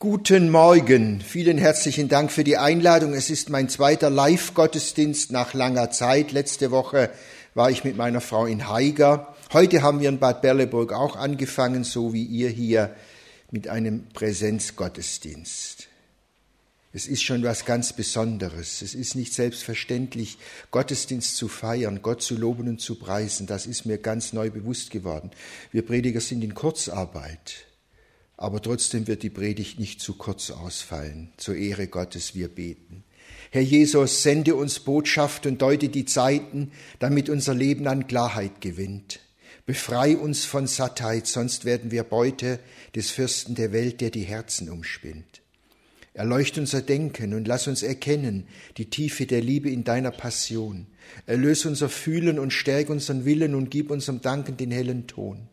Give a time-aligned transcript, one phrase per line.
[0.00, 3.14] Guten Morgen, vielen herzlichen Dank für die Einladung.
[3.14, 6.30] Es ist mein zweiter Live-Gottesdienst nach langer Zeit.
[6.30, 7.10] Letzte Woche
[7.54, 9.34] war ich mit meiner Frau in Haiger.
[9.52, 12.94] Heute haben wir in Bad Berleburg auch angefangen, so wie ihr hier,
[13.50, 15.88] mit einem Präsenzgottesdienst.
[16.92, 18.82] Es ist schon was ganz Besonderes.
[18.82, 20.38] Es ist nicht selbstverständlich,
[20.70, 23.48] Gottesdienst zu feiern, Gott zu loben und zu preisen.
[23.48, 25.32] Das ist mir ganz neu bewusst geworden.
[25.72, 27.67] Wir Prediger sind in Kurzarbeit
[28.38, 31.32] aber trotzdem wird die Predigt nicht zu kurz ausfallen.
[31.36, 33.02] Zur Ehre Gottes wir beten.
[33.50, 36.70] Herr Jesus, sende uns Botschaft und deute die Zeiten,
[37.00, 39.20] damit unser Leben an Klarheit gewinnt.
[39.66, 42.60] Befrei uns von Sattheit, sonst werden wir Beute
[42.94, 45.42] des Fürsten der Welt, der die Herzen umspinnt.
[46.14, 48.46] Erleucht unser Denken und lass uns erkennen
[48.76, 50.86] die Tiefe der Liebe in deiner Passion.
[51.26, 55.48] Erlöse unser Fühlen und stärk unseren Willen und gib unserem Danken den hellen Ton.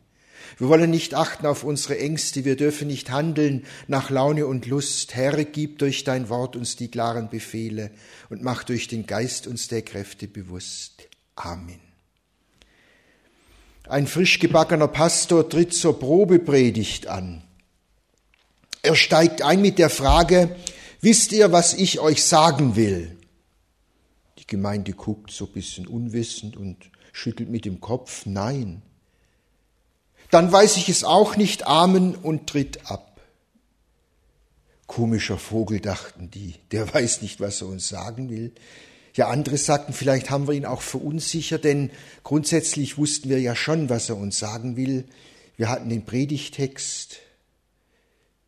[0.58, 5.14] Wir wollen nicht achten auf unsere Ängste, wir dürfen nicht handeln nach Laune und Lust.
[5.14, 7.90] Herr, gib durch dein Wort uns die klaren Befehle
[8.30, 11.08] und mach durch den Geist uns der Kräfte bewusst.
[11.34, 11.80] Amen.
[13.88, 17.42] Ein frisch gebackener Pastor tritt zur Probepredigt an.
[18.82, 20.56] Er steigt ein mit der Frage,
[21.00, 23.16] wisst ihr, was ich euch sagen will?
[24.38, 28.82] Die Gemeinde guckt so ein bisschen unwissend und schüttelt mit dem Kopf, nein
[30.30, 33.20] dann weiß ich es auch nicht, Amen und tritt ab.
[34.86, 38.52] Komischer Vogel, dachten die, der weiß nicht, was er uns sagen will.
[39.14, 41.90] Ja, andere sagten, vielleicht haben wir ihn auch verunsichert, denn
[42.22, 45.04] grundsätzlich wussten wir ja schon, was er uns sagen will.
[45.56, 47.16] Wir hatten den Predigtext,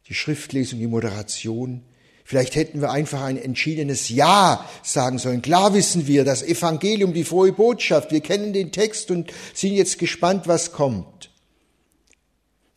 [0.09, 1.85] die Schriftlesung, die Moderation.
[2.23, 5.41] Vielleicht hätten wir einfach ein entschiedenes Ja sagen sollen.
[5.41, 9.99] Klar wissen wir, das Evangelium, die frohe Botschaft, wir kennen den Text und sind jetzt
[9.99, 11.28] gespannt, was kommt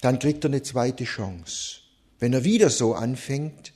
[0.01, 1.77] dann kriegt er eine zweite Chance.
[2.19, 3.73] Wenn er wieder so anfängt,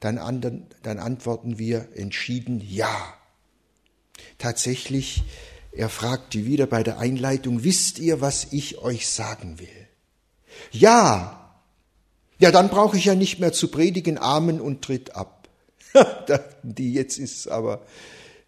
[0.00, 3.14] dann, andern, dann antworten wir entschieden Ja.
[4.38, 5.24] Tatsächlich,
[5.72, 9.68] er fragt die wieder bei der Einleitung, wisst ihr, was ich euch sagen will?
[10.70, 11.60] Ja.
[12.38, 15.48] Ja, dann brauche ich ja nicht mehr zu predigen, Amen und tritt ab.
[16.62, 17.82] Die, jetzt ist aber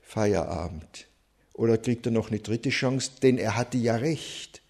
[0.03, 1.07] Feierabend.
[1.53, 4.63] Oder kriegt er noch eine dritte Chance, denn er hatte ja recht.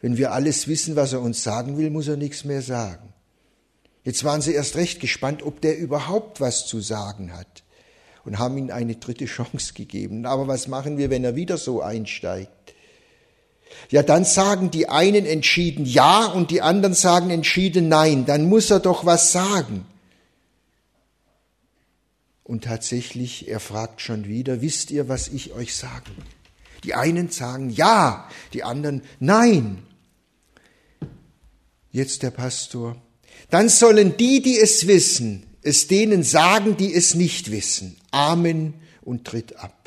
[0.00, 3.12] Wenn wir alles wissen, was er uns sagen will, muss er nichts mehr sagen.
[4.04, 7.64] Jetzt waren sie erst recht gespannt, ob der überhaupt was zu sagen hat
[8.24, 10.24] und haben ihm eine dritte Chance gegeben.
[10.24, 12.50] Aber was machen wir, wenn er wieder so einsteigt?
[13.90, 18.24] Ja, dann sagen die einen entschieden Ja und die anderen sagen entschieden Nein.
[18.24, 19.84] Dann muss er doch was sagen.
[22.44, 26.37] Und tatsächlich, er fragt schon wieder, wisst ihr, was ich euch sagen will?
[26.84, 29.82] Die einen sagen Ja, die anderen Nein.
[31.90, 32.96] Jetzt der Pastor.
[33.50, 37.96] Dann sollen die, die es wissen, es denen sagen, die es nicht wissen.
[38.10, 39.78] Amen und tritt ab.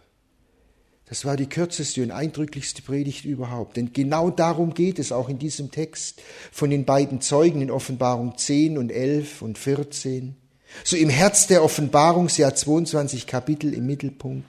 [1.12, 3.76] Das war die kürzeste und eindrücklichste Predigt überhaupt.
[3.76, 6.22] Denn genau darum geht es auch in diesem Text
[6.54, 10.38] von den beiden Zeugen in Offenbarung 10 und 11 und 14.
[10.86, 14.48] So im Herz der Offenbarung, sie hat 22 Kapitel im Mittelpunkt,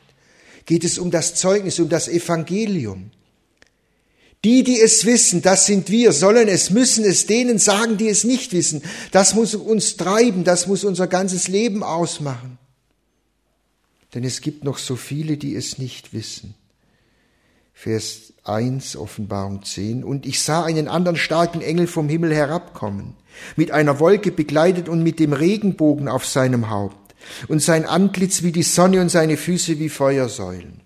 [0.67, 3.11] geht es um das Zeugnis, um das Evangelium.
[4.45, 8.25] Die, die es wissen, das sind wir, sollen es, müssen es denen sagen, die es
[8.25, 8.83] nicht wissen.
[9.13, 12.59] Das muss uns treiben, das muss unser ganzes Leben ausmachen.
[14.15, 16.55] Denn es gibt noch so viele, die es nicht wissen.
[17.73, 20.05] Vers 1, Offenbarung 10.
[20.05, 23.15] Und ich sah einen anderen starken Engel vom Himmel herabkommen,
[23.57, 27.02] mit einer Wolke begleitet und mit dem Regenbogen auf seinem Haupt,
[27.49, 30.81] und sein Antlitz wie die Sonne und seine Füße wie Feuersäulen.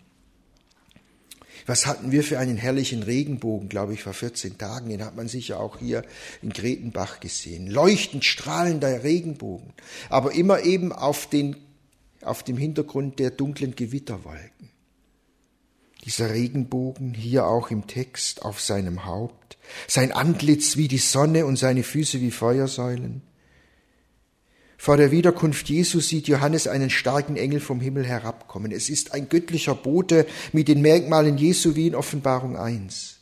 [1.67, 4.89] Was hatten wir für einen herrlichen Regenbogen, glaube ich, vor 14 Tagen.
[4.89, 6.05] Den hat man sicher auch hier
[6.41, 7.67] in Gretenbach gesehen.
[7.67, 9.73] Leuchtend strahlender Regenbogen,
[10.09, 11.57] aber immer eben auf, den,
[12.23, 14.71] auf dem Hintergrund der dunklen Gewitterwolken.
[16.05, 19.59] Dieser Regenbogen hier auch im Text auf seinem Haupt,
[19.89, 23.23] sein Antlitz wie die Sonne und seine Füße wie Feuersäulen.
[24.79, 28.73] Vor der Wiederkunft Jesu sieht Johannes einen starken Engel vom Himmel herabkommen.
[28.73, 33.17] Es ist ein göttlicher Bote mit den Merkmalen Jesu wie in Offenbarung 1.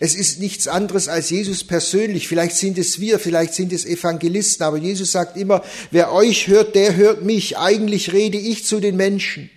[0.00, 2.28] Es ist nichts anderes als Jesus persönlich.
[2.28, 6.74] Vielleicht sind es wir, vielleicht sind es Evangelisten, aber Jesus sagt immer, wer euch hört,
[6.74, 7.58] der hört mich.
[7.58, 9.50] Eigentlich rede ich zu den Menschen.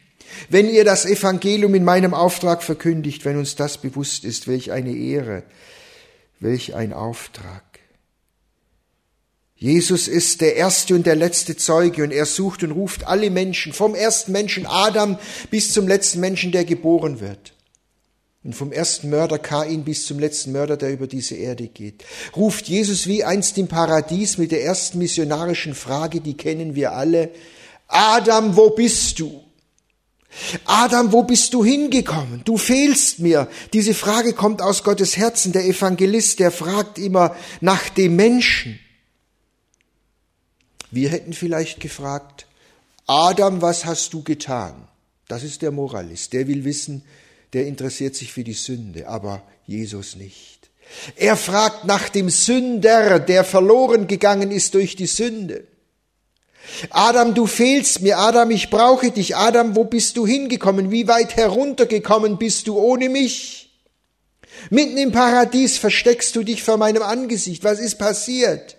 [0.49, 4.95] Wenn ihr das Evangelium in meinem Auftrag verkündigt, wenn uns das bewusst ist, welch eine
[4.95, 5.43] Ehre,
[6.39, 7.70] welch ein Auftrag.
[9.61, 13.73] Jesus ist der erste und der letzte Zeuge und er sucht und ruft alle Menschen,
[13.73, 15.19] vom ersten Menschen Adam
[15.51, 17.53] bis zum letzten Menschen, der geboren wird.
[18.43, 22.03] Und vom ersten Mörder Kain bis zum letzten Mörder, der über diese Erde geht,
[22.35, 27.29] ruft Jesus wie einst im Paradies mit der ersten missionarischen Frage, die kennen wir alle,
[27.85, 29.43] Adam, wo bist du?
[30.65, 32.41] Adam, wo bist du hingekommen?
[32.45, 33.47] Du fehlst mir.
[33.73, 35.51] Diese Frage kommt aus Gottes Herzen.
[35.51, 38.79] Der Evangelist, der fragt immer nach dem Menschen.
[40.91, 42.45] Wir hätten vielleicht gefragt,
[43.07, 44.87] Adam, was hast du getan?
[45.27, 46.33] Das ist der Moralist.
[46.33, 47.03] Der will wissen,
[47.53, 50.69] der interessiert sich für die Sünde, aber Jesus nicht.
[51.15, 55.65] Er fragt nach dem Sünder, der verloren gegangen ist durch die Sünde.
[56.89, 58.17] Adam, du fehlst mir.
[58.19, 59.35] Adam, ich brauche dich.
[59.35, 60.91] Adam, wo bist du hingekommen?
[60.91, 63.69] Wie weit heruntergekommen bist du ohne mich?
[64.69, 67.63] Mitten im Paradies versteckst du dich vor meinem Angesicht.
[67.63, 68.77] Was ist passiert?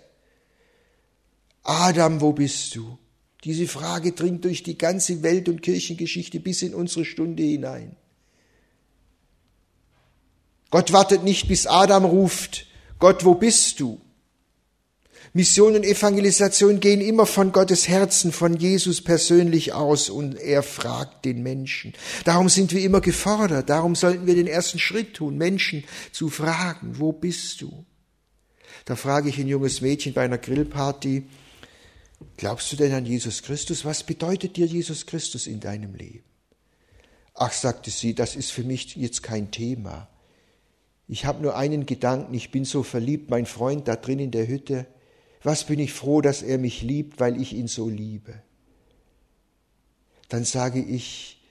[1.63, 2.97] Adam, wo bist du?
[3.43, 7.95] Diese Frage dringt durch die ganze Welt- und Kirchengeschichte bis in unsere Stunde hinein.
[10.69, 12.67] Gott wartet nicht, bis Adam ruft,
[12.99, 14.01] Gott, wo bist du?
[15.35, 21.25] Mission und Evangelisation gehen immer von Gottes Herzen, von Jesus persönlich aus und er fragt
[21.25, 21.93] den Menschen.
[22.23, 26.99] Darum sind wir immer gefordert, darum sollten wir den ersten Schritt tun, Menschen zu fragen,
[26.99, 27.85] wo bist du?
[28.85, 31.23] Da frage ich ein junges Mädchen bei einer Grillparty,
[32.37, 33.85] glaubst du denn an Jesus Christus?
[33.85, 36.23] Was bedeutet dir Jesus Christus in deinem Leben?
[37.35, 40.07] Ach, sagte sie, das ist für mich jetzt kein Thema.
[41.07, 44.47] Ich habe nur einen Gedanken, ich bin so verliebt, mein Freund da drin in der
[44.47, 44.87] Hütte,
[45.41, 48.41] was bin ich froh, dass er mich liebt, weil ich ihn so liebe.
[50.29, 51.42] Dann sage ich,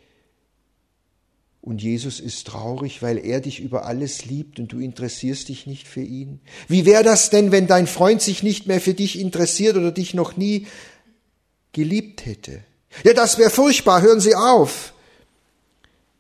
[1.63, 5.87] und Jesus ist traurig, weil er dich über alles liebt und du interessierst dich nicht
[5.87, 6.41] für ihn.
[6.67, 10.13] Wie wäre das denn, wenn dein Freund sich nicht mehr für dich interessiert oder dich
[10.13, 10.67] noch nie
[11.73, 12.65] geliebt hätte?
[13.05, 14.93] Ja, das wäre furchtbar, hören Sie auf.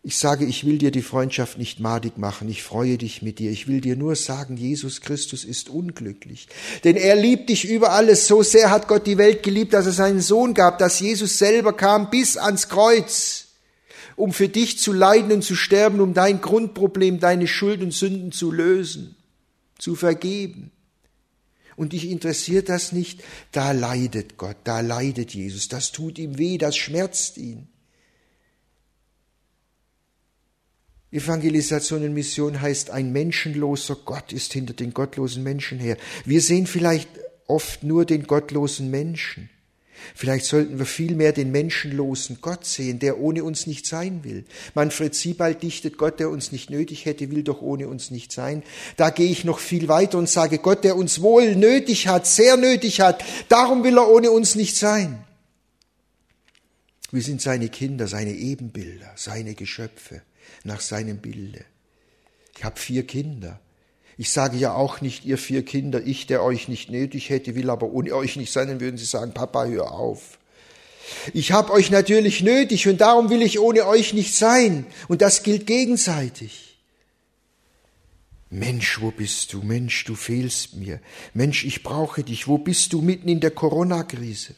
[0.05, 3.50] Ich sage, ich will dir die Freundschaft nicht madig machen, ich freue dich mit dir,
[3.50, 6.49] ich will dir nur sagen, Jesus Christus ist unglücklich.
[6.85, 9.93] Denn er liebt dich über alles, so sehr hat Gott die Welt geliebt, dass er
[9.93, 13.49] seinen Sohn gab, dass Jesus selber kam bis ans Kreuz,
[14.23, 18.31] um für dich zu leiden und zu sterben, um dein Grundproblem, deine Schuld und Sünden
[18.31, 19.17] zu lösen,
[19.79, 20.71] zu vergeben.
[21.75, 26.57] Und dich interessiert das nicht, da leidet Gott, da leidet Jesus, das tut ihm weh,
[26.57, 27.67] das schmerzt ihn.
[31.11, 35.97] Evangelisation und Mission heißt, ein menschenloser Gott ist hinter den gottlosen Menschen her.
[36.25, 37.09] Wir sehen vielleicht
[37.49, 39.51] oft nur den gottlosen Menschen.
[40.14, 44.44] Vielleicht sollten wir vielmehr den menschenlosen Gott sehen, der ohne uns nicht sein will.
[44.75, 48.62] Manfred Siebald dichtet, Gott, der uns nicht nötig hätte, will doch ohne uns nicht sein.
[48.96, 52.56] Da gehe ich noch viel weiter und sage, Gott, der uns wohl nötig hat, sehr
[52.56, 55.25] nötig hat, darum will er ohne uns nicht sein.
[57.10, 60.22] Wir sind seine Kinder, seine Ebenbilder, seine Geschöpfe
[60.64, 61.64] nach seinem Bilde.
[62.56, 63.60] Ich habe vier Kinder.
[64.19, 67.70] Ich sage ja auch nicht, ihr vier Kinder, ich, der euch nicht nötig hätte, will
[67.70, 70.38] aber ohne euch nicht sein, dann würden sie sagen, Papa, hör auf.
[71.32, 74.87] Ich habe euch natürlich nötig und darum will ich ohne euch nicht sein.
[75.09, 76.79] Und das gilt gegenseitig.
[78.50, 79.62] Mensch, wo bist du?
[79.62, 81.00] Mensch, du fehlst mir.
[81.32, 82.49] Mensch, ich brauche dich.
[82.49, 84.55] Wo bist du mitten in der Corona-Krise?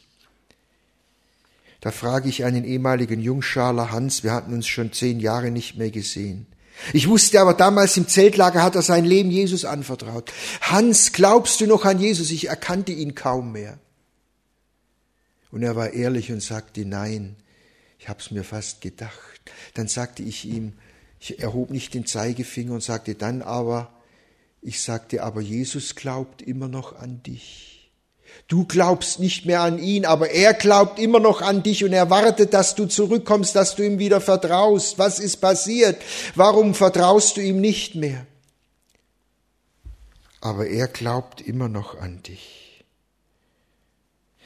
[1.80, 5.90] Da frage ich einen ehemaligen Jungschaler Hans, wir hatten uns schon zehn Jahre nicht mehr
[5.90, 6.46] gesehen.
[6.92, 10.32] Ich wusste aber damals im Zeltlager hat er sein Leben Jesus anvertraut.
[10.60, 12.30] Hans, glaubst du noch an Jesus?
[12.30, 13.78] Ich erkannte ihn kaum mehr.
[15.50, 17.36] Und er war ehrlich und sagte, nein,
[17.98, 19.40] ich hab's mir fast gedacht.
[19.74, 20.74] Dann sagte ich ihm,
[21.20, 23.92] ich erhob nicht den Zeigefinger und sagte dann aber,
[24.60, 27.73] ich sagte, aber Jesus glaubt immer noch an dich.
[28.46, 32.10] Du glaubst nicht mehr an ihn, aber er glaubt immer noch an dich und er
[32.10, 34.98] wartet, dass du zurückkommst, dass du ihm wieder vertraust.
[34.98, 36.00] Was ist passiert?
[36.34, 38.26] Warum vertraust du ihm nicht mehr?
[40.40, 42.84] Aber er glaubt immer noch an dich.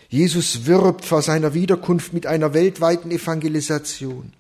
[0.08, 4.32] Jesus wirbt vor seiner Wiederkunft mit einer weltweiten Evangelisation.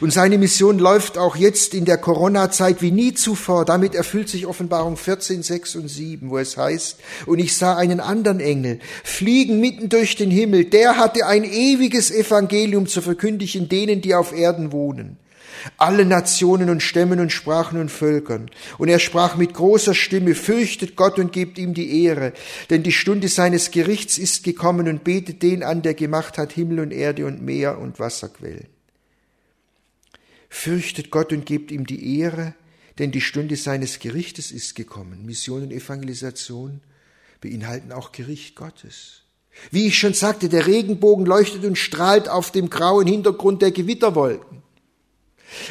[0.00, 3.64] Und seine Mission läuft auch jetzt in der Corona-Zeit wie nie zuvor.
[3.64, 8.00] Damit erfüllt sich Offenbarung 14, 6 und 7, wo es heißt, und ich sah einen
[8.00, 10.64] anderen Engel fliegen mitten durch den Himmel.
[10.64, 15.18] Der hatte ein ewiges Evangelium zu verkündigen denen, die auf Erden wohnen.
[15.76, 18.50] Alle Nationen und Stämmen und Sprachen und Völkern.
[18.78, 22.32] Und er sprach mit großer Stimme, fürchtet Gott und gebt ihm die Ehre,
[22.70, 26.80] denn die Stunde seines Gerichts ist gekommen und betet den an, der gemacht hat Himmel
[26.80, 28.79] und Erde und Meer und Wasserquellen.
[30.50, 32.54] Fürchtet Gott und gebt ihm die Ehre,
[32.98, 35.24] denn die Stunde seines Gerichtes ist gekommen.
[35.24, 36.80] Mission und Evangelisation
[37.40, 39.22] beinhalten auch Gericht Gottes.
[39.70, 44.62] Wie ich schon sagte, der Regenbogen leuchtet und strahlt auf dem grauen Hintergrund der Gewitterwolken.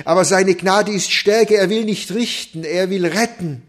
[0.05, 1.55] Aber seine Gnade ist stärker.
[1.55, 3.63] Er will nicht richten, er will retten.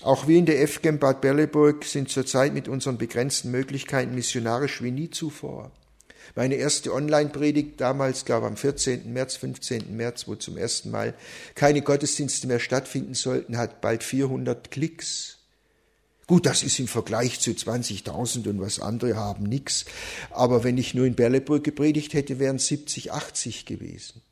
[0.00, 4.90] Auch wir in der FGM Bad Berleburg sind zurzeit mit unseren begrenzten Möglichkeiten missionarisch wie
[4.90, 5.72] nie zuvor.
[6.36, 9.12] Meine erste Online-Predigt damals, glaube am 14.
[9.12, 9.96] März, 15.
[9.96, 11.14] März, wo zum ersten Mal
[11.54, 15.38] keine Gottesdienste mehr stattfinden sollten, hat bald 400 Klicks.
[16.26, 19.84] Gut, das ist im Vergleich zu 20.000 und was andere haben nix.
[20.30, 24.22] Aber wenn ich nur in Berleburg gepredigt hätte, wären 70, 80 gewesen.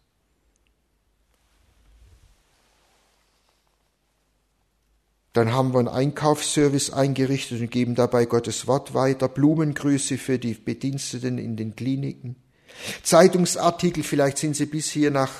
[5.33, 10.55] Dann haben wir einen Einkaufsservice eingerichtet und geben dabei Gottes Wort weiter, Blumengrüße für die
[10.55, 12.37] Bediensteten in den Kliniken,
[13.03, 15.33] Zeitungsartikel, vielleicht sind Sie bis hier nach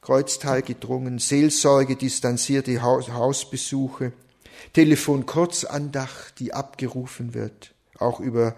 [0.00, 4.12] Kreuztal gedrungen, Seelsorge, distanzierte Hausbesuche,
[4.72, 8.54] Telefonkurzandacht, die abgerufen wird, auch über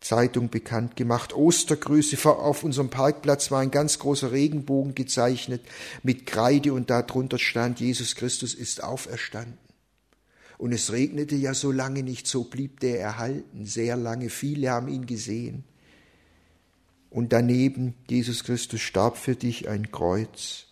[0.00, 1.34] Zeitung bekannt gemacht.
[1.34, 2.16] Ostergrüße.
[2.28, 5.62] Auf unserem Parkplatz war ein ganz großer Regenbogen gezeichnet
[6.02, 9.65] mit Kreide und darunter stand, Jesus Christus ist auferstanden.
[10.58, 14.30] Und es regnete ja so lange nicht, so blieb der erhalten, sehr lange.
[14.30, 15.64] Viele haben ihn gesehen.
[17.10, 20.66] Und daneben, Jesus Christus starb für dich ein Kreuz.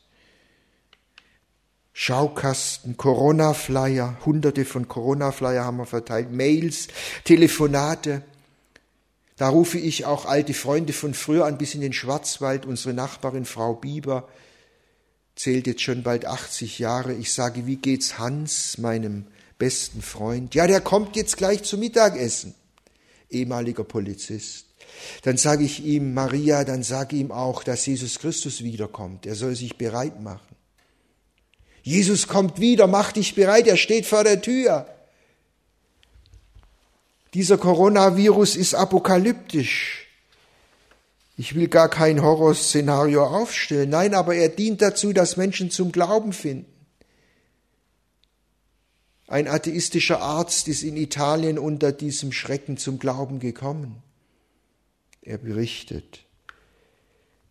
[1.92, 6.88] Schaukasten, Corona-Flyer, hunderte von Corona-Flyer haben wir verteilt, Mails,
[7.22, 8.22] Telefonate.
[9.36, 12.66] Da rufe ich auch alte Freunde von früher an bis in den Schwarzwald.
[12.66, 14.28] Unsere Nachbarin Frau Bieber
[15.36, 17.14] zählt jetzt schon bald 80 Jahre.
[17.14, 19.26] Ich sage, wie geht's Hans, meinem
[19.58, 20.54] besten Freund?
[20.54, 22.54] Ja, der kommt jetzt gleich zum Mittagessen.
[23.30, 24.66] Ehemaliger Polizist.
[25.22, 29.26] Dann sage ich ihm, Maria, dann sage ihm auch, dass Jesus Christus wiederkommt.
[29.26, 30.54] Er soll sich bereit machen.
[31.82, 34.86] Jesus kommt wieder, mach dich bereit, er steht vor der Tür.
[37.34, 40.06] Dieser Coronavirus ist apokalyptisch.
[41.36, 43.90] Ich will gar kein Horrorszenario aufstellen.
[43.90, 46.73] Nein, aber er dient dazu, dass Menschen zum Glauben finden.
[49.26, 54.02] Ein atheistischer Arzt ist in Italien unter diesem Schrecken zum Glauben gekommen.
[55.22, 56.24] Er berichtet.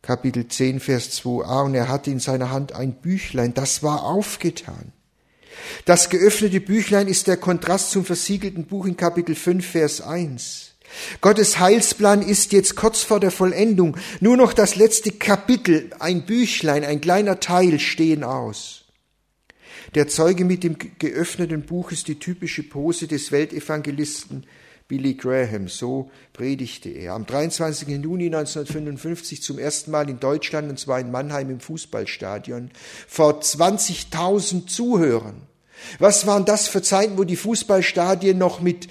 [0.03, 4.91] Kapitel 10, Vers 2a, und er hatte in seiner Hand ein Büchlein, das war aufgetan.
[5.85, 10.73] Das geöffnete Büchlein ist der Kontrast zum versiegelten Buch in Kapitel 5, Vers 1.
[11.21, 13.97] Gottes Heilsplan ist jetzt kurz vor der Vollendung.
[14.19, 18.82] Nur noch das letzte Kapitel, ein Büchlein, ein kleiner Teil stehen aus.
[19.95, 24.43] Der Zeuge mit dem geöffneten Buch ist die typische Pose des Weltevangelisten
[24.87, 25.67] Billy Graham.
[25.67, 27.13] So predigte er.
[27.13, 27.87] Am 23.
[27.89, 32.71] Juni 1955 zum ersten Mal in Deutschland, und zwar in Mannheim im Fußballstadion,
[33.07, 35.43] vor 20.000 Zuhörern.
[35.99, 38.87] Was waren das für Zeiten, wo die Fußballstadien noch mit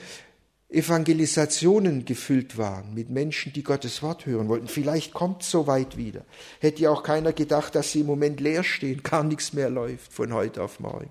[0.72, 4.68] Evangelisationen gefüllt waren, mit Menschen, die Gottes Wort hören wollten.
[4.68, 6.24] Vielleicht kommt so weit wieder.
[6.60, 10.12] Hätte ja auch keiner gedacht, dass sie im Moment leer stehen, gar nichts mehr läuft
[10.12, 11.10] von heute auf morgen.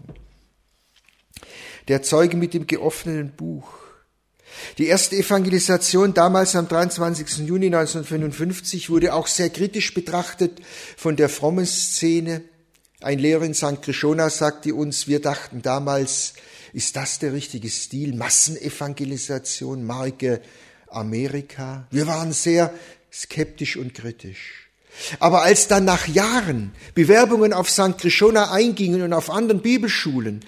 [1.88, 3.68] Der Zeuge mit dem geöffneten Buch.
[4.78, 7.48] Die erste Evangelisation damals am 23.
[7.48, 10.60] Juni 1955 wurde auch sehr kritisch betrachtet
[10.98, 12.42] von der frommen Szene.
[13.00, 13.82] Ein Lehrer in St.
[13.82, 16.34] Krishona sagte uns, wir dachten damals,
[16.74, 18.16] ist das der richtige Stil?
[18.16, 20.42] Massenevangelisation, Marke
[20.88, 21.88] Amerika?
[21.92, 22.74] Wir waren sehr
[23.12, 24.70] skeptisch und kritisch.
[25.20, 27.98] Aber als dann nach Jahren Bewerbungen auf St.
[27.98, 30.42] Krishona eingingen und auf anderen Bibelschulen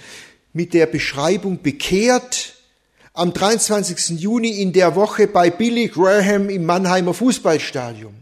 [0.53, 2.55] mit der Beschreibung bekehrt,
[3.13, 4.19] am 23.
[4.19, 8.15] Juni in der Woche bei Billy Graham im Mannheimer Fußballstadion.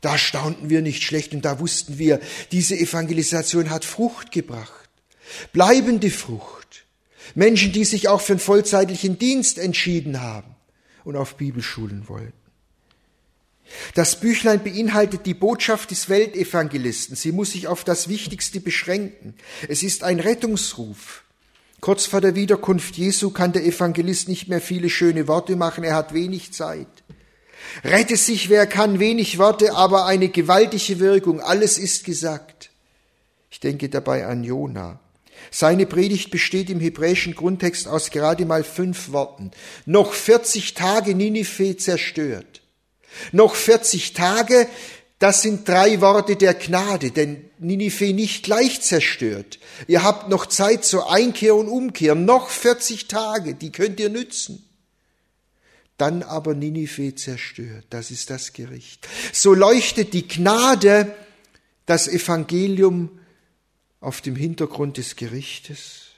[0.00, 2.20] Da staunten wir nicht schlecht und da wussten wir,
[2.52, 4.88] diese Evangelisation hat Frucht gebracht.
[5.52, 6.55] Bleibende Frucht.
[7.36, 10.56] Menschen, die sich auch für einen vollzeitlichen Dienst entschieden haben
[11.04, 12.32] und auf Bibelschulen wollten.
[13.94, 17.14] Das Büchlein beinhaltet die Botschaft des Weltevangelisten.
[17.14, 19.34] Sie muss sich auf das Wichtigste beschränken.
[19.68, 21.24] Es ist ein Rettungsruf.
[21.80, 25.94] Kurz vor der Wiederkunft Jesu kann der Evangelist nicht mehr viele schöne Worte machen, er
[25.94, 26.88] hat wenig Zeit.
[27.84, 32.70] Rette sich, wer kann, wenig Worte, aber eine gewaltige Wirkung, alles ist gesagt.
[33.50, 35.00] Ich denke dabei an Jona.
[35.50, 39.50] Seine Predigt besteht im hebräischen Grundtext aus gerade mal fünf Worten.
[39.84, 42.62] Noch 40 Tage Ninive zerstört.
[43.32, 44.68] Noch 40 Tage,
[45.18, 49.58] das sind drei Worte der Gnade, denn Ninive nicht gleich zerstört.
[49.86, 54.62] Ihr habt noch Zeit zur Einkehr und Umkehr, noch 40 Tage, die könnt ihr nützen.
[55.96, 59.08] Dann aber Ninive zerstört, das ist das Gericht.
[59.32, 61.14] So leuchtet die Gnade,
[61.86, 63.15] das Evangelium
[64.06, 66.12] auf dem Hintergrund des Gerichtes.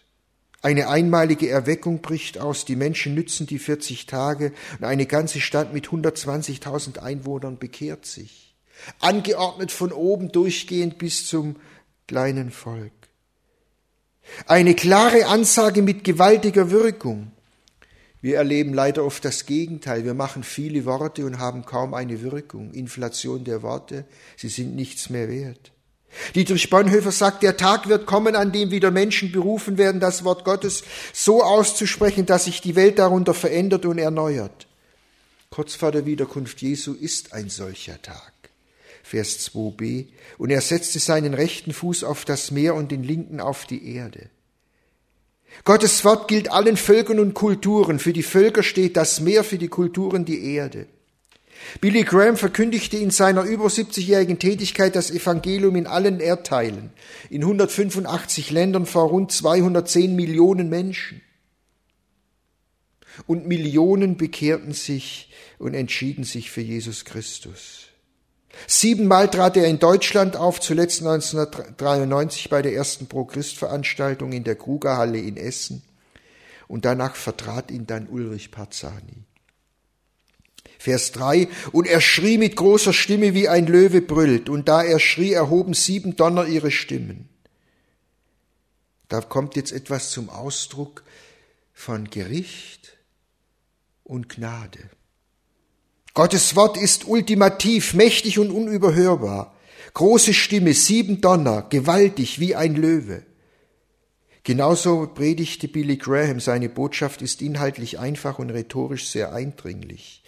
[0.60, 5.72] Eine einmalige Erweckung bricht aus, die Menschen nützen die 40 Tage und eine ganze Stadt
[5.72, 8.54] mit 120.000 Einwohnern bekehrt sich.
[9.00, 11.56] angeordnet von oben durchgehend bis zum
[12.06, 12.92] kleinen Volk.
[14.46, 17.32] Eine klare Ansage mit gewaltiger Wirkung.
[18.20, 20.04] Wir erleben leider oft das Gegenteil.
[20.04, 22.70] Wir machen viele Worte und haben kaum eine Wirkung.
[22.72, 24.04] Inflation der Worte,
[24.36, 25.72] sie sind nichts mehr wert.
[26.34, 30.44] Dietrich Bonhoeffer sagt, der Tag wird kommen, an dem wieder Menschen berufen werden, das Wort
[30.44, 34.66] Gottes so auszusprechen, dass sich die Welt darunter verändert und erneuert.
[35.50, 38.32] Kurz vor der Wiederkunft Jesu ist ein solcher Tag.
[39.02, 40.06] Vers 2b.
[40.36, 44.28] Und er setzte seinen rechten Fuß auf das Meer und den linken auf die Erde.
[45.64, 47.98] Gottes Wort gilt allen Völkern und Kulturen.
[47.98, 50.86] Für die Völker steht das Meer, für die Kulturen die Erde.
[51.80, 56.90] Billy Graham verkündigte in seiner über 70-jährigen Tätigkeit das Evangelium in allen Erdteilen,
[57.30, 61.20] in 185 Ländern vor rund 210 Millionen Menschen.
[63.26, 67.88] Und Millionen bekehrten sich und entschieden sich für Jesus Christus.
[68.66, 75.18] Siebenmal trat er in Deutschland auf, zuletzt 1993 bei der ersten Pro-Christ-Veranstaltung in der Krugerhalle
[75.18, 75.82] in Essen.
[76.66, 79.24] Und danach vertrat ihn dann Ulrich Parzani.
[80.78, 85.00] Vers 3, und er schrie mit großer Stimme, wie ein Löwe brüllt, und da er
[85.00, 87.28] schrie, erhoben sieben Donner ihre Stimmen.
[89.08, 91.02] Da kommt jetzt etwas zum Ausdruck
[91.72, 92.96] von Gericht
[94.04, 94.90] und Gnade.
[96.14, 99.54] Gottes Wort ist ultimativ, mächtig und unüberhörbar.
[99.94, 103.22] Große Stimme, sieben Donner, gewaltig wie ein Löwe.
[104.48, 110.22] Genauso predigte Billy Graham, seine Botschaft ist inhaltlich einfach und rhetorisch sehr eindringlich.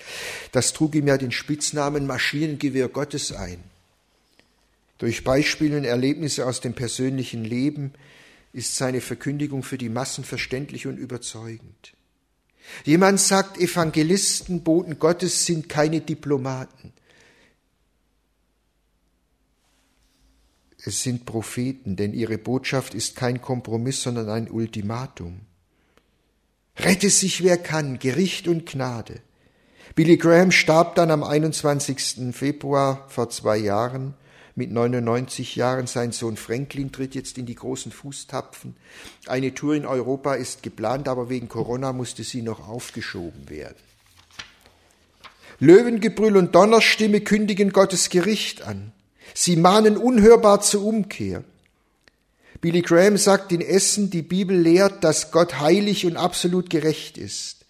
[0.52, 3.56] Das trug ihm ja den Spitznamen Maschinengewehr Gottes ein.
[4.98, 7.94] Durch Beispiele und Erlebnisse aus dem persönlichen Leben
[8.52, 11.94] ist seine Verkündigung für die Massen verständlich und überzeugend.
[12.84, 16.92] Jemand sagt, Evangelisten, Boten Gottes sind keine Diplomaten.
[20.84, 25.40] Es sind Propheten, denn ihre Botschaft ist kein Kompromiss, sondern ein Ultimatum.
[26.76, 29.20] Rette sich wer kann, Gericht und Gnade.
[29.94, 32.32] Billy Graham starb dann am 21.
[32.34, 34.14] Februar vor zwei Jahren
[34.54, 35.86] mit 99 Jahren.
[35.86, 38.76] Sein Sohn Franklin tritt jetzt in die großen Fußtapfen.
[39.26, 43.76] Eine Tour in Europa ist geplant, aber wegen Corona musste sie noch aufgeschoben werden.
[45.58, 48.92] Löwengebrüll und Donnerstimme kündigen Gottes Gericht an.
[49.34, 51.44] Sie mahnen unhörbar zur Umkehr.
[52.60, 57.60] Billy Graham sagt in Essen, die Bibel lehrt, dass Gott heilig und absolut gerecht ist.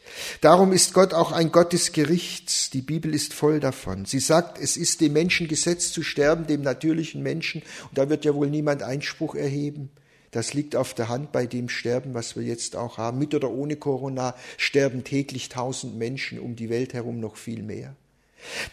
[0.41, 2.71] Darum ist Gott auch ein Gott des Gerichts.
[2.71, 4.05] Die Bibel ist voll davon.
[4.05, 7.63] Sie sagt, es ist dem Menschen gesetzt zu sterben, dem natürlichen Menschen.
[7.89, 9.91] Und da wird ja wohl niemand Einspruch erheben.
[10.31, 13.19] Das liegt auf der Hand bei dem Sterben, was wir jetzt auch haben.
[13.19, 17.97] Mit oder ohne Corona sterben täglich tausend Menschen, um die Welt herum noch viel mehr.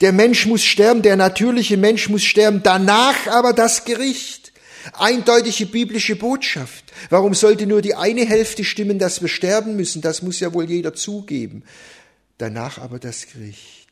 [0.01, 4.53] Der Mensch muss sterben, der natürliche Mensch muss sterben, danach aber das Gericht.
[4.93, 6.93] Eindeutige biblische Botschaft.
[7.09, 10.01] Warum sollte nur die eine Hälfte stimmen, dass wir sterben müssen?
[10.01, 11.63] Das muss ja wohl jeder zugeben.
[12.37, 13.87] Danach aber das Gericht.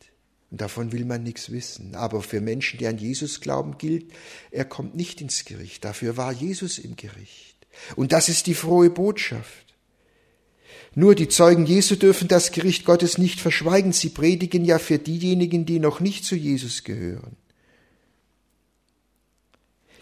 [0.52, 1.96] Und davon will man nichts wissen.
[1.96, 4.12] Aber für Menschen, die an Jesus glauben, gilt,
[4.52, 5.84] er kommt nicht ins Gericht.
[5.84, 7.56] Dafür war Jesus im Gericht.
[7.96, 9.65] Und das ist die frohe Botschaft.
[10.96, 13.92] Nur die Zeugen Jesu dürfen das Gericht Gottes nicht verschweigen.
[13.92, 17.36] Sie predigen ja für diejenigen, die noch nicht zu Jesus gehören.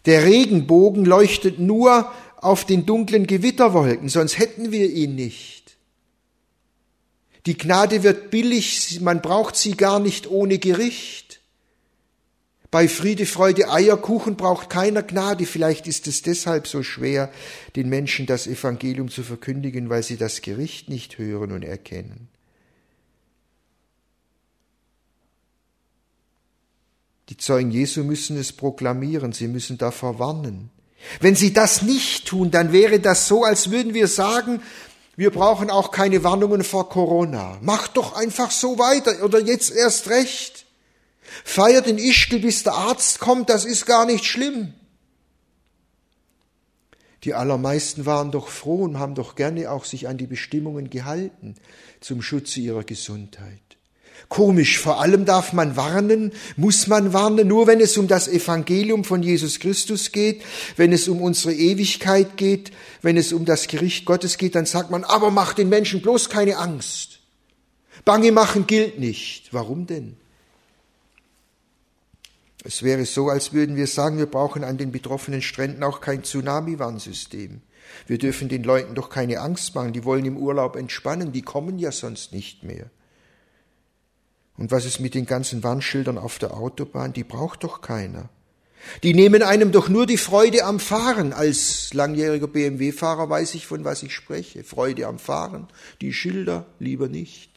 [0.06, 5.78] Der Regenbogen leuchtet nur auf den dunklen Gewitterwolken, sonst hätten wir ihn nicht.
[7.46, 11.33] Die Gnade wird billig, man braucht sie gar nicht ohne Gericht.
[12.74, 15.46] Bei Friede, Freude, Eierkuchen braucht keiner Gnade.
[15.46, 17.32] Vielleicht ist es deshalb so schwer,
[17.76, 22.30] den Menschen das Evangelium zu verkündigen, weil sie das Gericht nicht hören und erkennen.
[27.30, 30.72] Die Zeugen Jesu müssen es proklamieren, sie müssen davor warnen.
[31.20, 34.64] Wenn sie das nicht tun, dann wäre das so, als würden wir sagen,
[35.16, 37.60] wir brauchen auch keine Warnungen vor Corona.
[37.62, 40.63] Macht doch einfach so weiter oder jetzt erst recht.
[41.44, 44.74] Feiert den Ischgl, bis der Arzt kommt, das ist gar nicht schlimm.
[47.24, 51.56] Die allermeisten waren doch froh und haben doch gerne auch sich an die Bestimmungen gehalten
[52.02, 53.60] zum Schutze ihrer Gesundheit.
[54.30, 59.04] Komisch, vor allem darf man warnen, muss man warnen, nur wenn es um das Evangelium
[59.04, 60.42] von Jesus Christus geht,
[60.76, 64.92] wenn es um unsere Ewigkeit geht, wenn es um das Gericht Gottes geht, dann sagt
[64.92, 67.20] man, aber mach den Menschen bloß keine Angst.
[68.06, 69.54] Bange machen gilt nicht.
[69.54, 70.18] Warum denn?
[72.64, 76.24] Es wäre so, als würden wir sagen, wir brauchen an den betroffenen Stränden auch kein
[76.24, 77.62] Tsunami-Warnsystem.
[78.08, 81.78] Wir dürfen den Leuten doch keine Angst machen, die wollen im Urlaub entspannen, die kommen
[81.78, 82.90] ja sonst nicht mehr.
[84.58, 87.12] Und was ist mit den ganzen Warnschildern auf der Autobahn?
[87.12, 88.30] Die braucht doch keiner.
[89.02, 91.34] Die nehmen einem doch nur die Freude am Fahren.
[91.34, 94.64] Als langjähriger BMW-Fahrer weiß ich, von was ich spreche.
[94.64, 95.68] Freude am Fahren.
[96.02, 97.53] Die Schilder lieber nicht.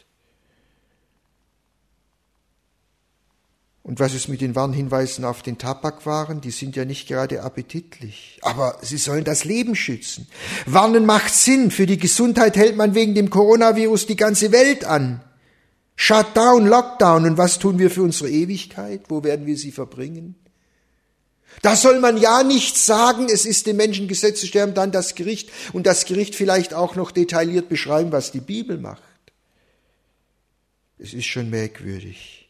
[3.86, 6.40] Und was ist mit den Warnhinweisen auf den Tabakwaren?
[6.40, 8.40] Die sind ja nicht gerade appetitlich.
[8.42, 10.26] Aber sie sollen das Leben schützen.
[10.66, 11.70] Warnen macht Sinn.
[11.70, 15.22] Für die Gesundheit hält man wegen dem Coronavirus die ganze Welt an.
[15.94, 17.26] Shutdown, Lockdown.
[17.26, 19.02] Und was tun wir für unsere Ewigkeit?
[19.06, 20.34] Wo werden wir sie verbringen?
[21.62, 25.14] Da soll man ja nicht sagen, es ist dem Menschen Gesetz zu sterben, dann das
[25.14, 29.04] Gericht und das Gericht vielleicht auch noch detailliert beschreiben, was die Bibel macht.
[30.98, 32.45] Es ist schon merkwürdig.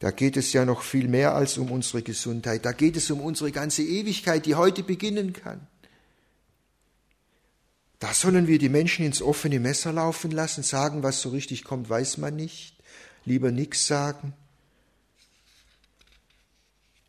[0.00, 2.64] Da geht es ja noch viel mehr als um unsere Gesundheit.
[2.64, 5.66] Da geht es um unsere ganze Ewigkeit, die heute beginnen kann.
[7.98, 11.90] Da sollen wir die Menschen ins offene Messer laufen lassen, sagen, was so richtig kommt,
[11.90, 12.76] weiß man nicht.
[13.26, 14.32] Lieber nichts sagen.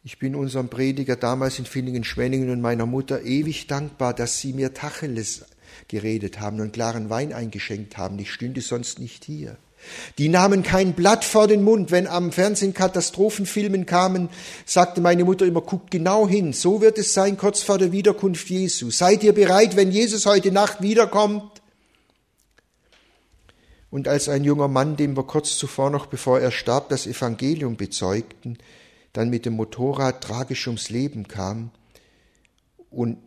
[0.03, 4.73] Ich bin unserem Prediger damals in Villingen-Schwenningen und meiner Mutter ewig dankbar, dass sie mir
[4.73, 5.45] Tacheles
[5.87, 8.19] geredet haben und klaren Wein eingeschenkt haben.
[8.19, 9.57] Ich stünde sonst nicht hier.
[10.17, 11.91] Die nahmen kein Blatt vor den Mund.
[11.91, 14.29] Wenn am Fernsehen Katastrophenfilmen kamen,
[14.65, 16.53] sagte meine Mutter immer, guckt genau hin.
[16.53, 18.91] So wird es sein kurz vor der Wiederkunft Jesu.
[18.91, 21.61] Seid ihr bereit, wenn Jesus heute Nacht wiederkommt?
[23.89, 27.75] Und als ein junger Mann, dem wir kurz zuvor noch, bevor er starb, das Evangelium
[27.75, 28.57] bezeugten,
[29.11, 31.71] dann mit dem Motorrad tragisch ums Leben kam
[32.89, 33.17] und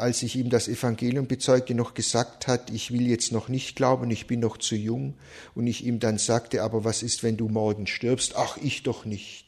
[0.00, 4.10] als ich ihm das Evangelium bezeugte, noch gesagt hat, ich will jetzt noch nicht glauben,
[4.10, 5.14] ich bin noch zu jung,
[5.54, 8.34] und ich ihm dann sagte, aber was ist, wenn du morgen stirbst?
[8.36, 9.46] Ach, ich doch nicht.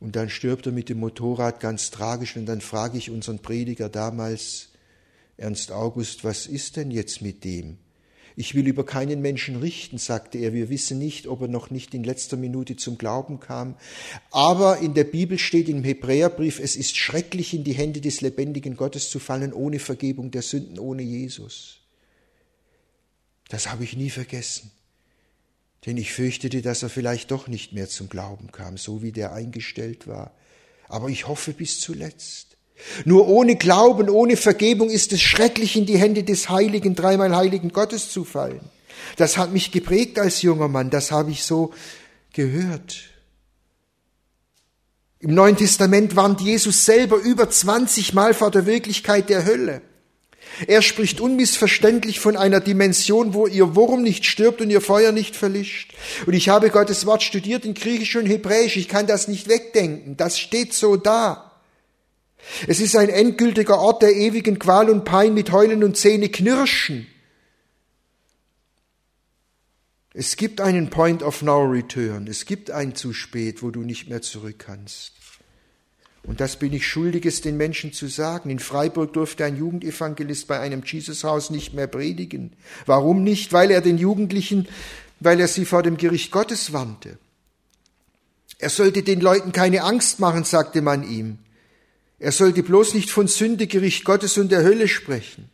[0.00, 3.88] Und dann stirbt er mit dem Motorrad ganz tragisch, und dann frage ich unseren Prediger
[3.88, 4.70] damals,
[5.36, 7.78] Ernst August, was ist denn jetzt mit dem?
[8.36, 10.52] Ich will über keinen Menschen richten, sagte er.
[10.52, 13.76] Wir wissen nicht, ob er noch nicht in letzter Minute zum Glauben kam.
[14.30, 18.76] Aber in der Bibel steht im Hebräerbrief, es ist schrecklich, in die Hände des lebendigen
[18.76, 21.80] Gottes zu fallen, ohne Vergebung der Sünden, ohne Jesus.
[23.48, 24.70] Das habe ich nie vergessen.
[25.84, 29.32] Denn ich fürchtete, dass er vielleicht doch nicht mehr zum Glauben kam, so wie der
[29.32, 30.32] eingestellt war.
[30.88, 32.51] Aber ich hoffe bis zuletzt.
[33.04, 37.70] Nur ohne Glauben, ohne Vergebung ist es schrecklich, in die Hände des heiligen, dreimal heiligen
[37.70, 38.60] Gottes zu fallen.
[39.16, 41.72] Das hat mich geprägt als junger Mann, das habe ich so
[42.32, 42.96] gehört.
[45.20, 49.82] Im Neuen Testament warnt Jesus selber über 20 Mal vor der Wirklichkeit der Hölle.
[50.66, 55.36] Er spricht unmissverständlich von einer Dimension, wo ihr Wurm nicht stirbt und ihr Feuer nicht
[55.36, 55.94] verlischt.
[56.26, 58.76] Und ich habe Gottes Wort studiert in Griechisch und Hebräisch.
[58.76, 60.16] Ich kann das nicht wegdenken.
[60.16, 61.51] Das steht so da.
[62.66, 67.06] Es ist ein endgültiger Ort der ewigen Qual und Pein mit Heulen und Zähne knirschen.
[70.14, 72.26] Es gibt einen Point of No Return.
[72.26, 75.12] Es gibt ein zu spät, wo du nicht mehr zurück kannst.
[76.24, 78.50] Und das bin ich schuldig, es den Menschen zu sagen.
[78.50, 82.52] In Freiburg durfte ein Jugendevangelist bei einem Jesus-Haus nicht mehr predigen.
[82.86, 83.52] Warum nicht?
[83.52, 84.68] Weil er den Jugendlichen,
[85.18, 87.18] weil er sie vor dem Gericht Gottes warnte.
[88.58, 91.38] Er sollte den Leuten keine Angst machen, sagte man ihm.
[92.22, 95.50] Er sollte bloß nicht von Sünde, Gericht Gottes und der Hölle sprechen.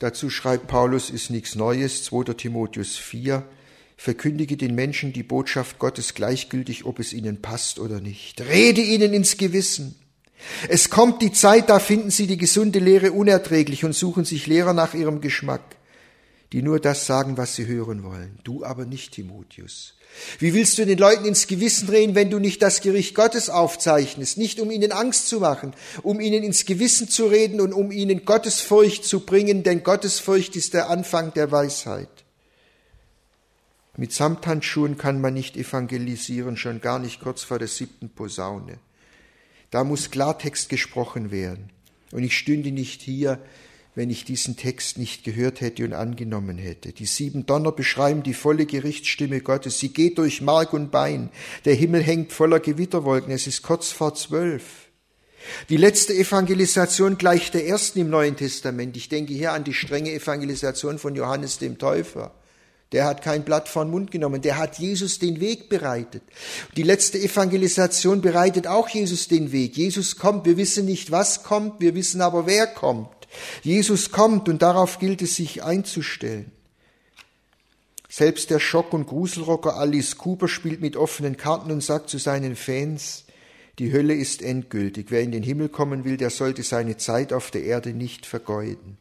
[0.00, 2.34] Dazu schreibt Paulus, ist nichts Neues, 2.
[2.34, 3.42] Timotheus 4,
[3.96, 8.42] verkündige den Menschen die Botschaft Gottes gleichgültig, ob es ihnen passt oder nicht.
[8.42, 9.94] Rede ihnen ins Gewissen.
[10.68, 14.74] Es kommt die Zeit, da finden sie die gesunde Lehre unerträglich und suchen sich Lehrer
[14.74, 15.76] nach ihrem Geschmack,
[16.52, 18.40] die nur das sagen, was sie hören wollen.
[18.44, 19.95] Du aber nicht, Timotheus.
[20.38, 24.38] Wie willst du den Leuten ins Gewissen drehen, wenn du nicht das Gericht Gottes aufzeichnest?
[24.38, 28.24] Nicht um ihnen Angst zu machen, um ihnen ins Gewissen zu reden und um ihnen
[28.24, 32.08] Gottesfurcht zu bringen, denn Gottesfurcht ist der Anfang der Weisheit.
[33.96, 38.78] Mit Samthandschuhen kann man nicht evangelisieren, schon gar nicht kurz vor der siebten Posaune.
[39.70, 41.70] Da muss Klartext gesprochen werden.
[42.12, 43.40] Und ich stünde nicht hier,
[43.96, 46.92] wenn ich diesen Text nicht gehört hätte und angenommen hätte.
[46.92, 49.80] Die sieben Donner beschreiben die volle Gerichtsstimme Gottes.
[49.80, 51.30] Sie geht durch Mark und Bein.
[51.64, 53.32] Der Himmel hängt voller Gewitterwolken.
[53.32, 54.62] Es ist kurz vor zwölf.
[55.70, 58.98] Die letzte Evangelisation gleicht der ersten im Neuen Testament.
[58.98, 62.34] Ich denke hier an die strenge Evangelisation von Johannes dem Täufer.
[62.92, 64.42] Der hat kein Blatt vor den Mund genommen.
[64.42, 66.22] Der hat Jesus den Weg bereitet.
[66.76, 69.78] Die letzte Evangelisation bereitet auch Jesus den Weg.
[69.78, 70.44] Jesus kommt.
[70.44, 71.80] Wir wissen nicht, was kommt.
[71.80, 73.15] Wir wissen aber, wer kommt.
[73.62, 76.52] Jesus kommt und darauf gilt es sich einzustellen.
[78.08, 82.56] Selbst der Schock- und Gruselrocker Alice Cooper spielt mit offenen Karten und sagt zu seinen
[82.56, 83.24] Fans,
[83.78, 85.06] die Hölle ist endgültig.
[85.10, 88.96] Wer in den Himmel kommen will, der sollte seine Zeit auf der Erde nicht vergeuden.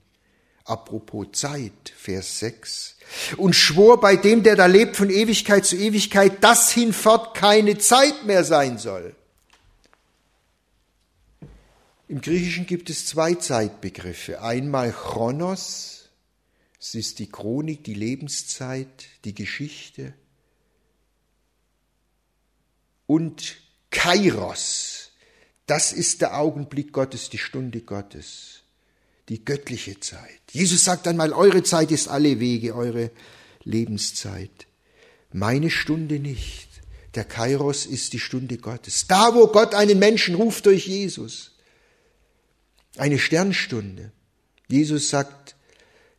[0.65, 2.95] Apropos Zeit, Vers 6.
[3.37, 8.25] Und schwor bei dem, der da lebt von Ewigkeit zu Ewigkeit, dass hinfort keine Zeit
[8.25, 9.15] mehr sein soll.
[12.07, 14.41] Im Griechischen gibt es zwei Zeitbegriffe.
[14.41, 16.09] Einmal Chronos,
[16.79, 20.13] es ist die Chronik, die Lebenszeit, die Geschichte.
[23.07, 23.57] Und
[23.89, 25.11] Kairos,
[25.65, 28.55] das ist der Augenblick Gottes, die Stunde Gottes
[29.29, 30.41] die göttliche Zeit.
[30.51, 33.11] Jesus sagt einmal, eure Zeit ist alle Wege, eure
[33.63, 34.67] Lebenszeit.
[35.31, 36.69] Meine Stunde nicht.
[37.15, 39.07] Der Kairos ist die Stunde Gottes.
[39.07, 41.54] Da, wo Gott einen Menschen ruft durch Jesus.
[42.97, 44.11] Eine Sternstunde.
[44.67, 45.55] Jesus sagt,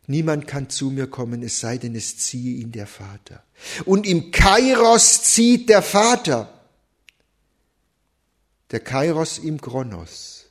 [0.05, 3.43] niemand kann zu mir kommen, es sei denn, es ziehe ihn der Vater.
[3.85, 6.53] Und im Kairos zieht der Vater.
[8.71, 10.45] Der Kairos im Kronos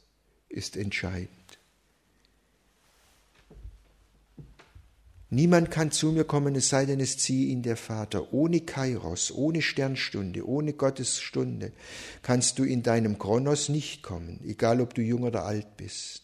[0.48, 1.35] ist entscheidend.
[5.28, 8.32] Niemand kann zu mir kommen, es sei denn, es ziehe ihn der Vater.
[8.32, 11.72] Ohne Kairos, ohne Sternstunde, ohne Gottes Stunde
[12.22, 16.22] kannst du in deinem Kronos nicht kommen, egal ob du jung oder alt bist.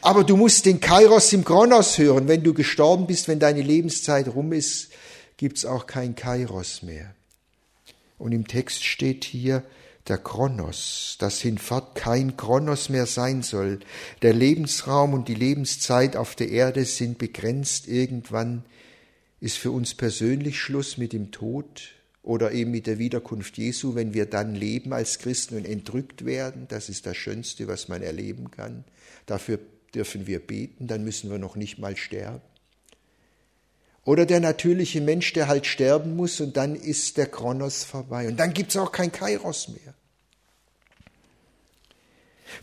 [0.00, 2.26] Aber du musst den Kairos im Kronos hören.
[2.26, 4.90] Wenn du gestorben bist, wenn deine Lebenszeit rum ist,
[5.36, 7.14] gibt's auch kein Kairos mehr.
[8.18, 9.62] Und im Text steht hier,
[10.08, 13.80] der Kronos, das hinfort kein Kronos mehr sein soll.
[14.22, 17.88] Der Lebensraum und die Lebenszeit auf der Erde sind begrenzt.
[17.88, 18.64] Irgendwann
[19.40, 21.92] ist für uns persönlich Schluss mit dem Tod
[22.22, 26.66] oder eben mit der Wiederkunft Jesu, wenn wir dann leben als Christen und entrückt werden.
[26.68, 28.84] Das ist das Schönste, was man erleben kann.
[29.26, 29.58] Dafür
[29.94, 32.42] dürfen wir beten, dann müssen wir noch nicht mal sterben.
[34.06, 38.28] Oder der natürliche Mensch, der halt sterben muss und dann ist der Kronos vorbei.
[38.28, 39.94] Und dann gibt's auch kein Kairos mehr.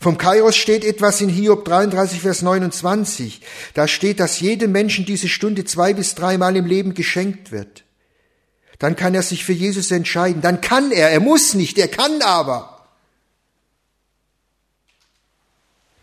[0.00, 3.40] Vom Kairos steht etwas in Hiob 33, Vers 29.
[3.74, 7.84] Da steht, dass jedem Menschen diese Stunde zwei bis dreimal im Leben geschenkt wird.
[8.78, 10.42] Dann kann er sich für Jesus entscheiden.
[10.42, 11.10] Dann kann er.
[11.10, 11.78] Er muss nicht.
[11.78, 12.86] Er kann aber.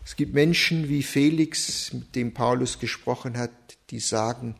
[0.04, 3.50] Es gibt Menschen wie Felix, mit dem Paulus gesprochen hat,
[3.90, 4.56] die sagen,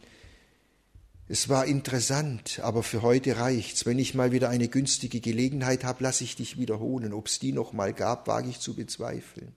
[1.33, 3.87] es war interessant, aber für heute reicht's.
[3.87, 7.15] Wenn ich mal wieder eine günstige Gelegenheit habe, lasse ich dich wiederholen.
[7.15, 9.55] Ob es die noch mal gab, wage ich zu bezweifeln.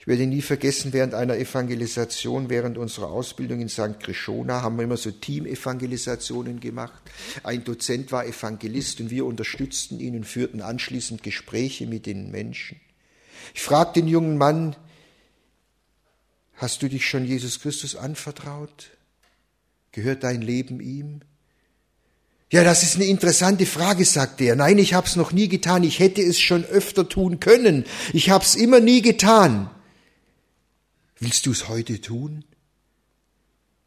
[0.00, 4.00] Ich werde nie vergessen, während einer Evangelisation, während unserer Ausbildung in St.
[4.00, 7.00] Krishona, haben wir immer so Team-Evangelisationen gemacht.
[7.44, 12.80] Ein Dozent war Evangelist und wir unterstützten ihn und führten anschließend Gespräche mit den Menschen.
[13.54, 14.74] Ich fragte den jungen Mann,
[16.54, 18.90] hast du dich schon Jesus Christus anvertraut?
[19.92, 21.20] Gehört dein Leben ihm?
[22.50, 24.56] Ja, das ist eine interessante Frage, sagte er.
[24.56, 25.84] Nein, ich hab's noch nie getan.
[25.84, 27.84] Ich hätte es schon öfter tun können.
[28.12, 29.70] Ich hab's immer nie getan.
[31.18, 32.44] Willst du's heute tun?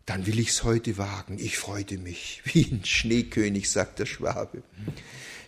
[0.06, 1.38] Dann will ich's heute wagen.
[1.39, 2.41] Ich freute mich.
[2.46, 4.63] Wie ein Schneekönig, sagt der Schwabe.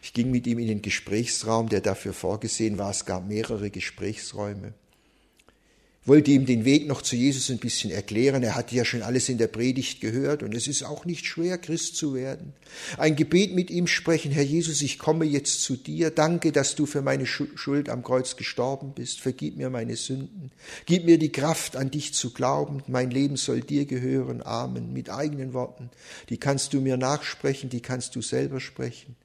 [0.01, 2.91] Ich ging mit ihm in den Gesprächsraum, der dafür vorgesehen war.
[2.91, 4.73] Es gab mehrere Gesprächsräume
[6.07, 8.41] wollte ihm den Weg noch zu Jesus ein bisschen erklären.
[8.41, 11.57] Er hatte ja schon alles in der Predigt gehört und es ist auch nicht schwer,
[11.57, 12.53] Christ zu werden.
[12.97, 16.09] Ein Gebet mit ihm sprechen, Herr Jesus, ich komme jetzt zu dir.
[16.09, 19.19] Danke, dass du für meine Schuld am Kreuz gestorben bist.
[19.19, 20.51] Vergib mir meine Sünden.
[20.85, 22.83] Gib mir die Kraft, an dich zu glauben.
[22.87, 24.41] Mein Leben soll dir gehören.
[24.41, 24.93] Amen.
[24.93, 25.89] Mit eigenen Worten.
[26.29, 29.17] Die kannst du mir nachsprechen, die kannst du selber sprechen.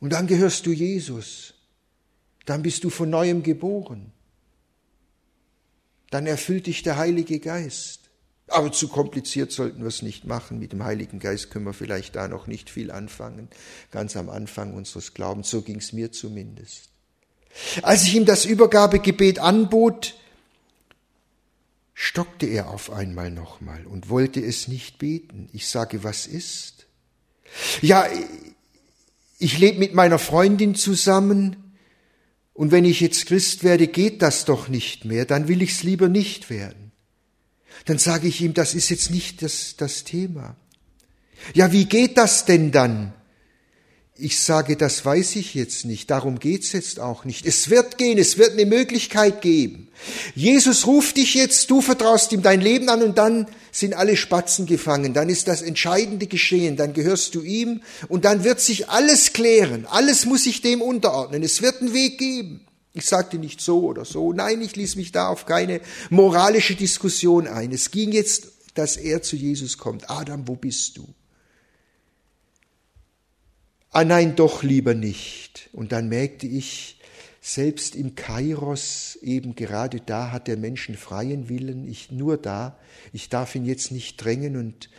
[0.00, 1.54] Und dann gehörst du Jesus.
[2.46, 4.10] Dann bist du von neuem geboren
[6.12, 8.00] dann erfüllt dich der Heilige Geist.
[8.48, 10.58] Aber zu kompliziert sollten wir es nicht machen.
[10.58, 13.48] Mit dem Heiligen Geist können wir vielleicht da noch nicht viel anfangen.
[13.90, 15.48] Ganz am Anfang unseres Glaubens.
[15.48, 16.90] So ging es mir zumindest.
[17.80, 20.14] Als ich ihm das Übergabegebet anbot,
[21.94, 25.48] stockte er auf einmal nochmal und wollte es nicht beten.
[25.52, 26.86] Ich sage, was ist?
[27.80, 28.06] Ja,
[29.38, 31.61] ich lebe mit meiner Freundin zusammen
[32.62, 36.08] und wenn ich jetzt Christ werde, geht das doch nicht mehr, dann will ich's lieber
[36.08, 36.92] nicht werden.
[37.86, 40.54] Dann sage ich ihm, das ist jetzt nicht das, das Thema.
[41.54, 43.14] Ja, wie geht das denn dann?
[44.24, 47.44] Ich sage, das weiß ich jetzt nicht, darum geht's jetzt auch nicht.
[47.44, 49.88] Es wird gehen, es wird eine Möglichkeit geben.
[50.36, 54.66] Jesus ruft dich jetzt, du vertraust ihm dein Leben an und dann sind alle Spatzen
[54.66, 59.32] gefangen, dann ist das Entscheidende geschehen, dann gehörst du ihm und dann wird sich alles
[59.32, 62.60] klären, alles muss sich dem unterordnen, es wird einen Weg geben.
[62.94, 65.80] Ich sagte nicht so oder so, nein, ich ließ mich da auf keine
[66.10, 67.72] moralische Diskussion ein.
[67.72, 70.08] Es ging jetzt, dass er zu Jesus kommt.
[70.10, 71.08] Adam, wo bist du?
[73.92, 75.68] Ah nein, doch lieber nicht.
[75.72, 76.98] Und dann merkte ich,
[77.40, 82.78] selbst im Kairos, eben gerade da hat der Mensch einen freien Willen, ich nur da,
[83.12, 84.90] ich darf ihn jetzt nicht drängen und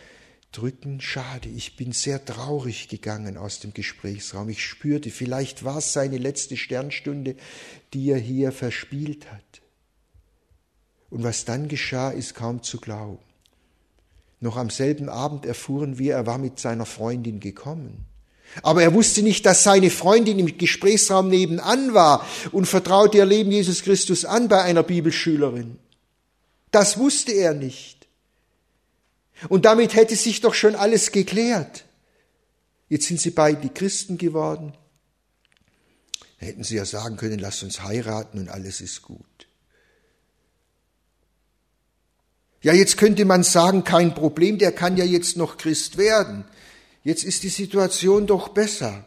[0.52, 1.00] drücken.
[1.02, 4.50] Schade, ich bin sehr traurig gegangen aus dem Gesprächsraum.
[4.50, 7.36] Ich spürte, vielleicht war es seine letzte Sternstunde,
[7.94, 9.62] die er hier verspielt hat.
[11.10, 13.24] Und was dann geschah, ist kaum zu glauben.
[14.42, 18.06] Noch am selben Abend erfuhren wir, er war mit seiner Freundin gekommen.
[18.62, 23.52] Aber er wusste nicht, dass seine Freundin im Gesprächsraum nebenan war und vertraute ihr Leben
[23.52, 25.80] Jesus Christus an bei einer Bibelschülerin.
[26.72, 28.08] Das wusste er nicht.
[29.50, 31.86] Und damit hätte sich doch schon alles geklärt.
[32.90, 34.74] Jetzt sind sie beide Christen geworden.
[36.38, 39.26] Hätten sie ja sagen können, lasst uns heiraten und alles ist gut.
[42.62, 46.46] Ja, jetzt könnte man sagen, kein Problem, der kann ja jetzt noch Christ werden.
[47.04, 49.06] Jetzt ist die Situation doch besser.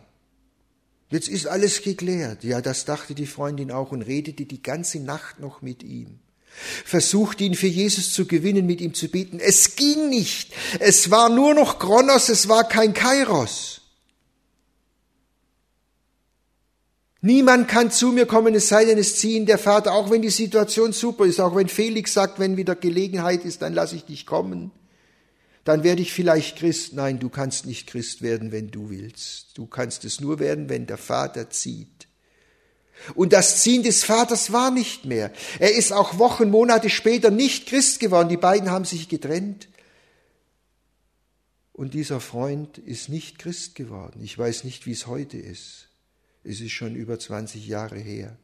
[1.11, 2.45] Jetzt ist alles geklärt.
[2.45, 6.19] Ja, das dachte die Freundin auch und redete die ganze Nacht noch mit ihm.
[6.85, 9.39] Versuchte ihn für Jesus zu gewinnen, mit ihm zu beten.
[9.41, 10.53] Es ging nicht.
[10.79, 13.83] Es war nur noch Kronos, es war kein Kairos.
[17.21, 20.31] Niemand kann zu mir kommen, es sei denn, es ziehen der Vater, auch wenn die
[20.31, 24.27] Situation super ist, auch wenn Felix sagt, wenn wieder Gelegenheit ist, dann lasse ich dich
[24.27, 24.71] kommen
[25.67, 26.93] dann werde ich vielleicht Christ.
[26.93, 29.59] Nein, du kannst nicht Christ werden, wenn du willst.
[29.59, 32.07] Du kannst es nur werden, wenn der Vater zieht.
[33.17, 35.33] Und das Ziehen des Vaters war nicht mehr.
[35.59, 38.29] Er ist auch Wochen, Monate später nicht Christ geworden.
[38.29, 39.69] Die beiden haben sich getrennt.
[41.73, 44.21] Und dieser Freund ist nicht Christ geworden.
[44.23, 45.89] Ich weiß nicht, wie es heute ist.
[46.45, 48.39] Es ist schon über 20 Jahre her.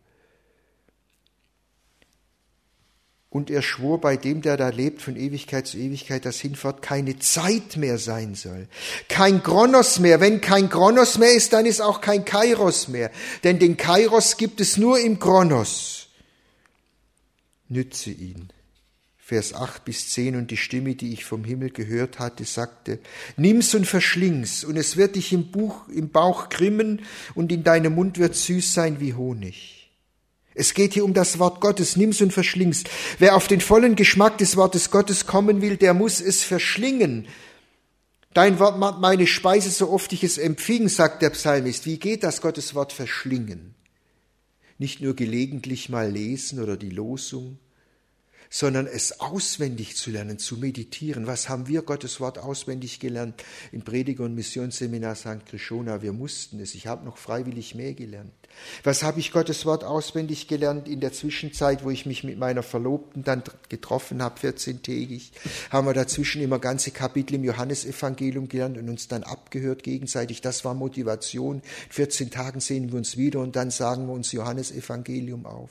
[3.32, 7.18] Und er schwor bei dem, der da lebt, von Ewigkeit zu Ewigkeit, dass hinfort keine
[7.18, 8.68] Zeit mehr sein soll.
[9.08, 10.20] Kein Kronos mehr.
[10.20, 13.10] Wenn kein Kronos mehr ist, dann ist auch kein Kairos mehr.
[13.42, 16.08] Denn den Kairos gibt es nur im Kronos.
[17.70, 18.50] Nütze ihn.
[19.16, 22.98] Vers 8 bis 10 und die Stimme, die ich vom Himmel gehört hatte, sagte,
[23.38, 27.00] nimm's und verschling's und es wird dich im, Buch, im Bauch grimmen
[27.34, 29.81] und in deinem Mund wird süß sein wie Honig.
[30.54, 32.84] Es geht hier um das Wort Gottes, nimm's und verschling's.
[33.18, 37.26] Wer auf den vollen Geschmack des Wortes Gottes kommen will, der muss es verschlingen.
[38.34, 41.86] Dein Wort macht meine Speise, so oft ich es empfing, sagt der Psalmist.
[41.86, 43.74] Wie geht das Gottes Wort verschlingen?
[44.78, 47.58] Nicht nur gelegentlich mal lesen oder die Losung,
[48.52, 51.26] sondern es auswendig zu lernen, zu meditieren.
[51.26, 55.46] Was haben wir Gottes Wort auswendig gelernt im Prediger- und Missionsseminar St.
[55.46, 56.02] Krishona?
[56.02, 56.74] Wir mussten es.
[56.74, 58.30] Ich habe noch freiwillig mehr gelernt.
[58.84, 62.62] Was habe ich Gottes Wort auswendig gelernt in der Zwischenzeit, wo ich mich mit meiner
[62.62, 65.32] Verlobten dann getroffen habe, 14-tägig?
[65.70, 70.42] Haben wir dazwischen immer ganze Kapitel im Johannesevangelium gelernt und uns dann abgehört gegenseitig.
[70.42, 71.56] Das war Motivation.
[71.86, 75.70] In 14 Tagen sehen wir uns wieder und dann sagen wir uns Johannesevangelium auf.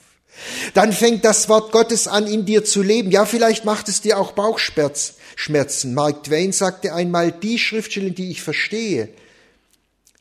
[0.73, 3.11] Dann fängt das Wort Gottes an, in dir zu leben.
[3.11, 5.93] Ja, vielleicht macht es dir auch Bauchschmerzen.
[5.93, 9.09] Mark Twain sagte einmal, die Schriftstellen, die ich verstehe,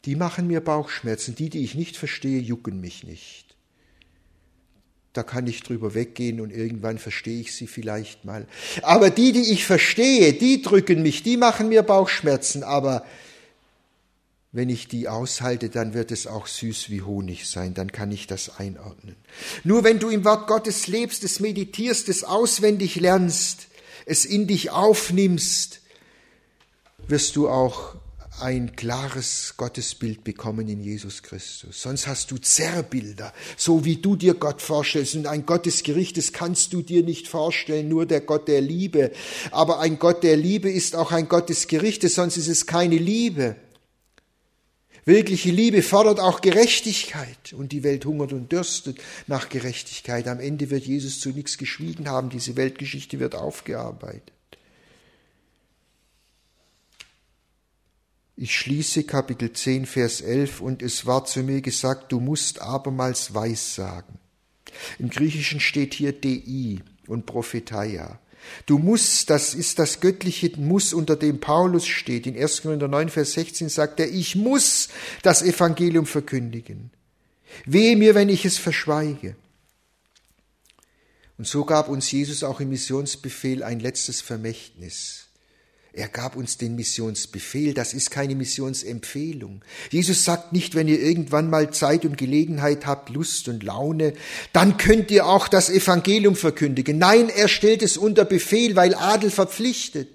[0.05, 1.35] die machen mir Bauchschmerzen.
[1.35, 3.47] Die, die ich nicht verstehe, jucken mich nicht.
[5.13, 8.47] Da kann ich drüber weggehen und irgendwann verstehe ich sie vielleicht mal.
[8.83, 12.63] Aber die, die ich verstehe, die drücken mich, die machen mir Bauchschmerzen.
[12.63, 13.05] Aber
[14.53, 18.27] wenn ich die aushalte, dann wird es auch süß wie Honig sein, dann kann ich
[18.27, 19.15] das einordnen.
[19.63, 23.69] Nur wenn du im Wort Gottes lebst, es meditierst, es auswendig lernst,
[24.07, 25.81] es in dich aufnimmst,
[27.07, 27.95] wirst du auch
[28.41, 31.83] ein klares Gottesbild bekommen in Jesus Christus.
[31.83, 35.15] Sonst hast du Zerrbilder, so wie du dir Gott vorstellst.
[35.15, 39.13] Und ein Gott des Gerichtes kannst du dir nicht vorstellen, nur der Gott der Liebe.
[39.51, 42.97] Aber ein Gott der Liebe ist auch ein Gott des Gerichtes, sonst ist es keine
[42.97, 43.57] Liebe.
[45.05, 50.29] Wirkliche Liebe fordert auch Gerechtigkeit und die Welt hungert und dürstet nach Gerechtigkeit.
[50.29, 52.29] Am Ende wird Jesus zu nichts geschwiegen haben.
[52.29, 54.33] Diese Weltgeschichte wird aufgearbeitet.
[58.37, 63.35] Ich schließe Kapitel 10, Vers 11 und es war zu mir gesagt, du musst abermals
[63.35, 64.19] weiß sagen.
[64.99, 68.19] Im Griechischen steht hier Dei und Prophetia.
[68.67, 72.27] Du musst, das ist das göttliche Muss, unter dem Paulus steht.
[72.27, 72.63] In 1.
[72.63, 74.89] Korinther 9, Vers 16 sagt er, ich muss
[75.23, 76.91] das Evangelium verkündigen.
[77.65, 79.37] Wehe mir, wenn ich es verschweige.
[81.39, 85.20] Und so gab uns Jesus auch im Missionsbefehl ein letztes Vermächtnis.
[85.93, 89.63] Er gab uns den Missionsbefehl, das ist keine Missionsempfehlung.
[89.91, 94.13] Jesus sagt nicht, wenn ihr irgendwann mal Zeit und Gelegenheit habt, Lust und Laune,
[94.53, 96.99] dann könnt ihr auch das Evangelium verkündigen.
[96.99, 100.09] Nein, er stellt es unter Befehl, weil Adel verpflichtet,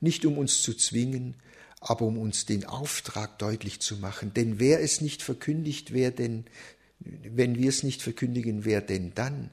[0.00, 1.34] nicht um uns zu zwingen,
[1.80, 4.32] aber um uns den Auftrag deutlich zu machen.
[4.34, 6.44] Denn wer es nicht verkündigt, wer denn
[7.00, 9.50] Wenn wir es nicht verkündigen, wer denn dann?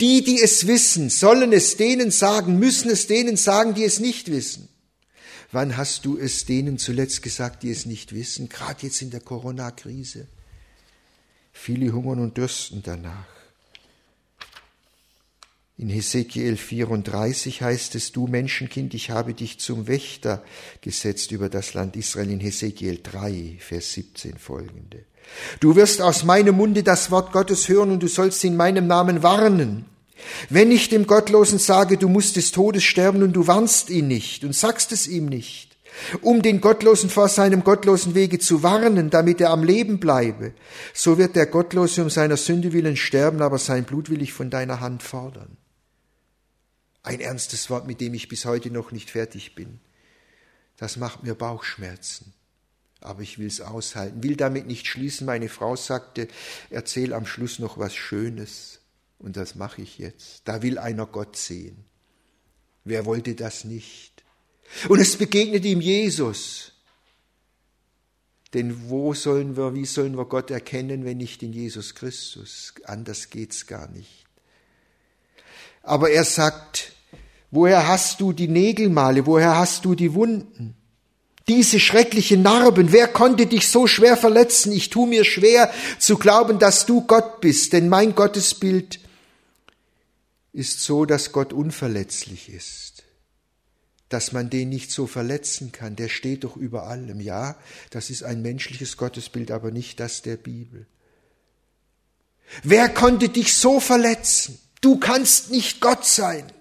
[0.00, 4.30] Die, die es wissen, sollen es denen sagen, müssen es denen sagen, die es nicht
[4.30, 4.68] wissen.
[5.52, 8.48] Wann hast du es denen zuletzt gesagt, die es nicht wissen?
[8.48, 10.26] Gerade jetzt in der Corona-Krise.
[11.52, 13.26] Viele hungern und dürsten danach.
[15.76, 20.42] In Hesekiel 34 heißt es, du Menschenkind, ich habe dich zum Wächter
[20.80, 25.04] gesetzt über das Land Israel in Hesekiel 3, Vers 17 folgende.
[25.60, 29.22] Du wirst aus meinem Munde das Wort Gottes hören und du sollst in meinem Namen
[29.22, 29.86] warnen.
[30.48, 34.44] Wenn ich dem Gottlosen sage, du musst des Todes sterben und du warnst ihn nicht
[34.44, 35.76] und sagst es ihm nicht,
[36.20, 40.52] um den Gottlosen vor seinem gottlosen Wege zu warnen, damit er am Leben bleibe,
[40.94, 44.50] so wird der Gottlose um seiner Sünde willen sterben, aber sein Blut will ich von
[44.50, 45.56] deiner Hand fordern.
[47.02, 49.80] Ein ernstes Wort, mit dem ich bis heute noch nicht fertig bin.
[50.76, 52.32] Das macht mir Bauchschmerzen.
[53.00, 55.26] Aber ich will es aushalten, will damit nicht schließen.
[55.26, 56.28] Meine Frau sagte,
[56.70, 58.78] erzähl am Schluss noch was Schönes.
[59.22, 60.42] Und das mache ich jetzt.
[60.44, 61.84] Da will einer Gott sehen.
[62.84, 64.24] Wer wollte das nicht?
[64.88, 66.72] Und es begegnet ihm Jesus.
[68.52, 72.74] Denn wo sollen wir, wie sollen wir Gott erkennen, wenn nicht in Jesus Christus?
[72.84, 74.26] Anders geht's gar nicht.
[75.82, 76.92] Aber er sagt,
[77.50, 80.74] woher hast du die Nägelmale, woher hast du die Wunden?
[81.48, 84.72] Diese schrecklichen Narben, wer konnte dich so schwer verletzen?
[84.72, 89.00] Ich tu mir schwer zu glauben, dass du Gott bist, denn mein Gottesbild
[90.52, 93.04] ist so, dass Gott unverletzlich ist,
[94.08, 97.20] dass man den nicht so verletzen kann, der steht doch über allem.
[97.20, 97.56] Ja,
[97.90, 100.86] das ist ein menschliches Gottesbild, aber nicht das der Bibel.
[102.62, 104.58] Wer konnte dich so verletzen?
[104.82, 106.52] Du kannst nicht Gott sein.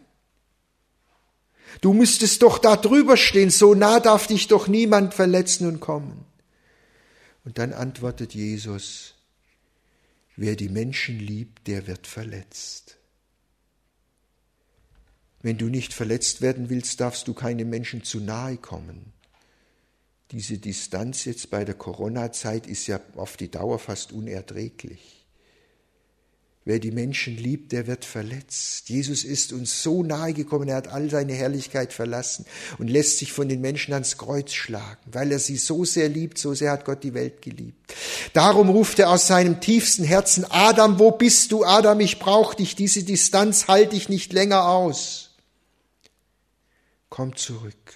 [1.81, 6.25] Du müsstest doch da drüber stehen, so nah darf dich doch niemand verletzen und kommen.
[7.43, 9.15] Und dann antwortet Jesus,
[10.35, 12.90] wer die Menschen liebt, der wird verletzt.
[15.41, 19.13] Wenn du nicht verletzt werden willst, darfst du keine Menschen zu nahe kommen.
[20.31, 25.21] Diese Distanz jetzt bei der Corona-Zeit ist ja auf die Dauer fast unerträglich.
[26.63, 28.87] Wer die Menschen liebt, der wird verletzt.
[28.87, 32.45] Jesus ist uns so nahe gekommen, er hat all seine Herrlichkeit verlassen
[32.77, 36.37] und lässt sich von den Menschen ans Kreuz schlagen, weil er sie so sehr liebt,
[36.37, 37.95] so sehr hat Gott die Welt geliebt.
[38.33, 42.75] Darum ruft er aus seinem tiefsten Herzen, Adam, wo bist du, Adam, ich brauch dich,
[42.75, 45.30] diese Distanz halte ich nicht länger aus.
[47.11, 47.93] Komm zurück.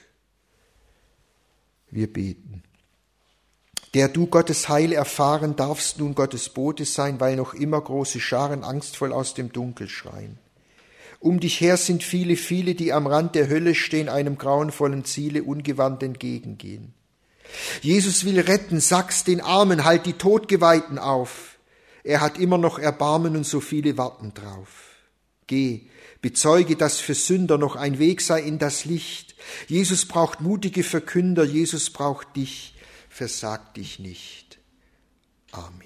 [1.89, 2.61] Wir beten
[3.95, 8.66] der du Gottes Heil erfahren darfst, nun Gottes Bote sein, weil noch immer große Scharen
[8.66, 10.38] angstvoll aus dem Dunkel schreien.
[11.22, 15.43] Um dich her sind viele, viele, die am Rand der Hölle stehen, einem grauenvollen Ziele
[15.43, 16.93] ungewandt entgegengehen.
[17.82, 21.57] Jesus will retten, sag's den Armen, halt die Todgeweihten auf.
[22.03, 24.68] Er hat immer noch Erbarmen und so viele warten drauf.
[25.47, 25.88] Geh,
[26.26, 29.36] bezeuge, dass für Sünder noch ein Weg sei in das Licht.
[29.67, 32.73] Jesus braucht mutige Verkünder, Jesus braucht dich
[33.09, 34.57] versag dich nicht.
[35.51, 35.84] Amen.